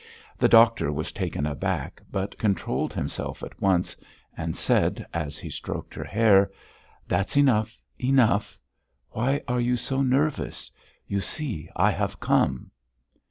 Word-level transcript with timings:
The 0.39 0.49
doctor 0.49 0.91
was 0.91 1.11
taken 1.11 1.45
aback, 1.45 2.01
but 2.09 2.39
controlled 2.39 2.91
himself 2.91 3.43
at 3.43 3.61
once, 3.61 3.95
and 4.35 4.57
said, 4.57 5.05
as 5.13 5.37
he 5.37 5.51
stroked 5.51 5.93
her 5.93 6.03
hair: 6.03 6.49
"That's 7.07 7.37
enough. 7.37 7.79
Enough!... 7.99 8.57
Why 9.11 9.43
are 9.47 9.61
you 9.61 9.77
so 9.77 10.01
nervous? 10.01 10.71
You 11.05 11.19
see, 11.19 11.69
I 11.75 11.91
have 11.91 12.19
come." 12.19 12.71